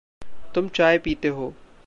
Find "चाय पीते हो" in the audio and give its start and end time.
0.67-1.53